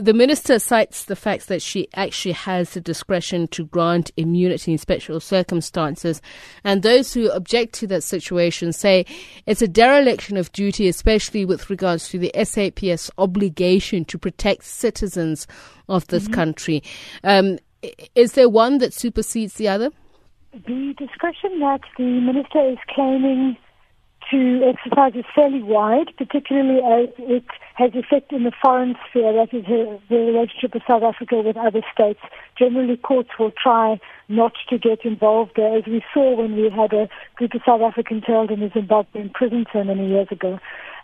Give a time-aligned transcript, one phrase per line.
[0.00, 4.78] the minister cites the fact that she actually has the discretion to grant immunity in
[4.78, 6.22] special circumstances.
[6.64, 9.04] And those who object to that situation say
[9.46, 15.46] it's a dereliction of duty, especially with regards to the SAPS obligation to protect citizens
[15.88, 16.34] of this mm-hmm.
[16.34, 16.82] country.
[17.24, 17.58] Um,
[18.14, 19.90] is there one that supersedes the other?
[20.52, 23.56] The discretion that the minister is claiming
[24.30, 27.44] to exercise is fairly wide, particularly as it
[27.74, 29.64] has effect in the foreign sphere, that is
[30.08, 32.20] the relationship of South Africa with other states.
[32.58, 36.92] Generally, courts will try not to get involved there, as we saw when we had
[36.92, 40.58] a group of South Africans held in the Zimbabwe prison so many years ago.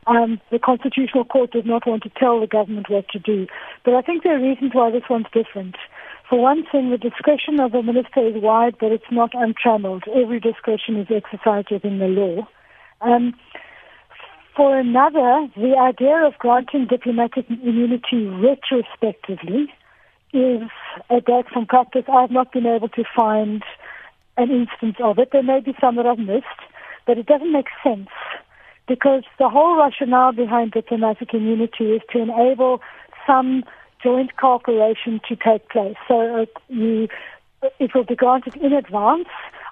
[0.06, 3.46] Um, the Constitutional Court did not want to tell the government what to do.
[3.84, 5.76] But I think there are reasons why this one's different.
[6.28, 10.04] For one thing, the discretion of the minister is wide, but it's not untrammeled.
[10.14, 12.48] Every discretion is exercised within the law.
[13.00, 13.34] Um,
[14.56, 19.72] for another, the idea of granting diplomatic immunity retrospectively
[20.32, 20.62] is
[21.10, 22.04] a debt from practice.
[22.12, 23.62] I have not been able to find
[24.36, 25.30] an instance of it.
[25.32, 26.46] There may be some that I've missed,
[27.06, 28.08] but it doesn't make sense
[28.88, 32.80] because the whole rationale behind diplomatic immunity is to enable
[33.26, 33.62] some
[34.02, 35.96] joint cooperation to take place.
[36.08, 37.08] So uh, you,
[37.78, 39.28] it will be granted in advance,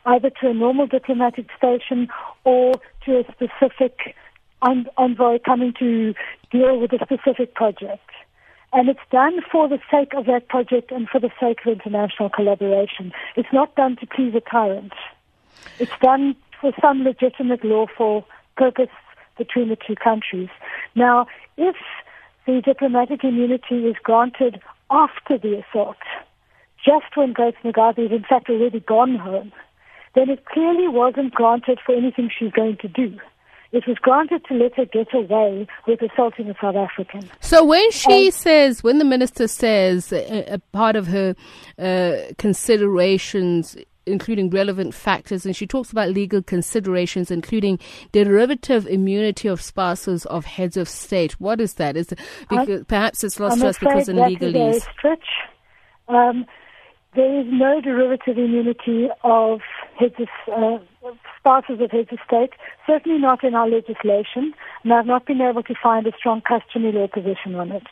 [0.07, 2.09] either to a normal diplomatic station
[2.45, 4.15] or to a specific
[4.63, 6.15] envoy coming to
[6.51, 8.09] deal with a specific project.
[8.73, 12.31] And it's done for the sake of that project and for the sake of international
[12.31, 13.13] collaboration.
[13.37, 14.93] It's not done to please a tyrant.
[15.79, 18.91] It's done for some legitimate lawful purpose
[19.39, 20.49] between the two countries.
[20.95, 21.77] Now, if
[22.47, 25.97] the diplomatic immunity is granted after the assault,
[26.85, 29.53] just when Grace Mugabe is in fact already gone home,
[30.17, 33.17] then it clearly wasn't granted for anything she's going to do.
[33.73, 37.29] It was granted to let her get away with assaulting a South African.
[37.41, 41.37] So when she and, says, when the minister says a, a part of her
[41.79, 47.77] uh, considerations including relevant factors, and she talks about legal considerations, including
[48.13, 51.33] derivative immunity of spouses of heads of state.
[51.41, 51.97] What is that?
[51.97, 54.83] Is it because, perhaps it's lost to us because in legalese?
[54.97, 55.27] stretch.
[56.07, 56.47] Um,
[57.17, 59.61] there is no derivative immunity of
[59.99, 62.53] heads of, uh, spouses of heads of state,
[62.87, 66.93] certainly not in our legislation, and I've not been able to find a strong customary
[66.93, 67.85] law position on it.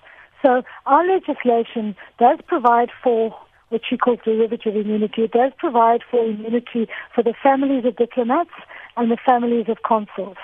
[0.42, 3.34] So our legislation does provide for
[3.70, 5.22] what she calls derivative immunity.
[5.22, 8.50] It does provide for immunity for the families of diplomats
[8.96, 10.36] and the families of consuls.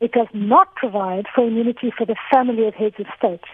[0.00, 3.44] It does not provide for immunity for the family of heads of state.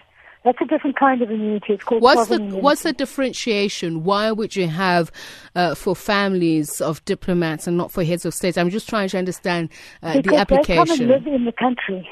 [0.44, 1.74] That's a different kind of immunity.
[1.74, 2.60] It's called what's the immunity.
[2.60, 4.04] what's the differentiation?
[4.04, 5.10] Why would you have
[5.54, 8.56] uh, for families of diplomats and not for heads of state?
[8.56, 9.70] I'm just trying to understand
[10.02, 10.84] uh, the application.
[10.84, 12.08] They come and live in the country.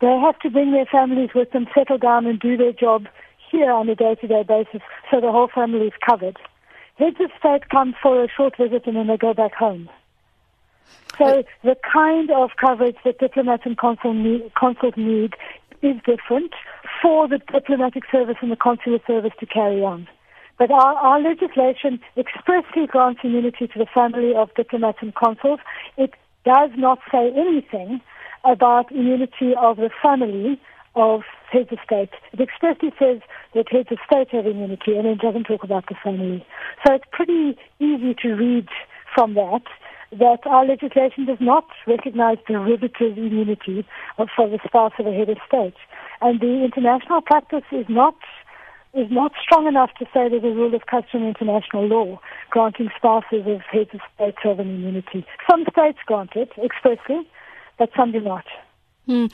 [0.00, 3.06] They have to bring their families with them, settle down, and do their job
[3.50, 6.36] here on a day-to-day basis, so the whole family is covered.
[6.96, 9.88] Heads of state come for a short visit and then they go back home.
[11.18, 15.34] So the kind of coverage that diplomats and consuls need, consuls need
[15.82, 16.52] is different
[17.04, 20.08] for the diplomatic service and the consular service to carry on.
[20.58, 25.60] But our, our legislation expressly grants immunity to the family of diplomats and consuls.
[25.98, 26.14] It
[26.46, 28.00] does not say anything
[28.42, 30.58] about immunity of the family
[30.96, 31.22] of
[31.52, 32.10] heads of state.
[32.32, 33.20] It expressly says
[33.54, 36.46] that heads of state have immunity and it doesn't talk about the family.
[36.86, 38.68] So it's pretty easy to read
[39.14, 39.62] from that
[40.18, 43.86] that our legislation does not recognize derivative immunity
[44.16, 45.74] for the spouse of a head of state.
[46.20, 48.16] And the international practice is not
[48.94, 52.20] is not strong enough to say there's a rule of custom international law
[52.50, 55.26] granting spouses of heads of state sovereign immunity.
[55.50, 57.28] Some states grant it expressly,
[57.76, 58.44] but some do not.
[59.06, 59.26] Hmm.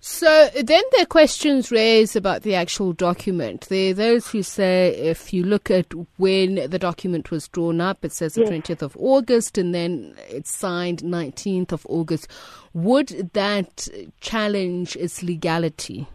[0.00, 3.66] So then there are questions raised about the actual document.
[3.68, 8.04] There are those who say if you look at when the document was drawn up,
[8.04, 8.50] it says the yes.
[8.50, 12.28] 20th of August and then it's signed 19th of August.
[12.74, 13.88] Would that
[14.20, 16.06] challenge its legality?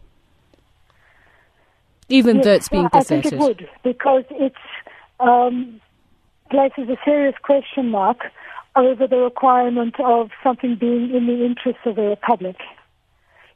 [2.08, 2.98] Even yes, though it's being gazetted?
[2.98, 4.54] I think it would because it
[5.20, 5.82] um,
[6.50, 8.32] places a serious question mark
[8.78, 12.56] over the requirement of something being in the interests of the Republic.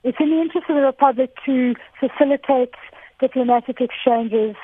[0.07, 2.74] It's in the interest of the Republic to facilitate
[3.19, 4.56] diplomatic exchanges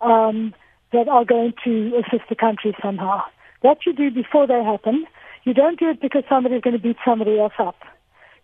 [0.00, 0.54] um,
[0.92, 3.22] that are going to assist the country somehow.
[3.64, 5.04] That you do before they happen.
[5.42, 7.74] You don't do it because somebody is going to beat somebody else up.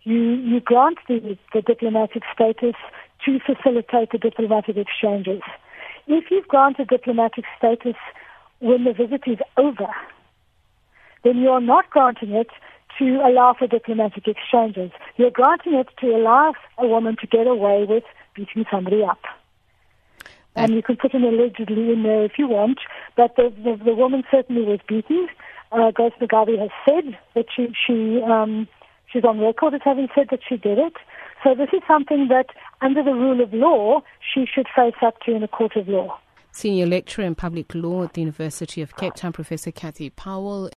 [0.02, 2.74] You, you grant the, the diplomatic status
[3.24, 5.42] to facilitate the diplomatic exchanges.
[6.08, 7.94] If you've granted diplomatic status
[8.58, 9.86] when the visit is over,
[11.22, 12.48] then you are not granting it
[12.98, 14.90] to allow for diplomatic exchanges.
[15.16, 18.04] You're granting it to allow a woman to get away with
[18.34, 19.20] beating somebody up.
[20.56, 22.78] And you can put an allegedly in there if you want,
[23.16, 25.28] but the, the, the woman certainly was beaten.
[25.72, 28.68] Uh, Grace Mugabe has said that she, she um,
[29.12, 30.94] she's on record as having said that she did it.
[31.42, 32.46] So this is something that,
[32.80, 34.00] under the rule of law,
[34.32, 36.18] she should face up to in a court of law.
[36.52, 40.70] Senior lecturer in public law at the University of Cape Town, Professor Kathy Powell.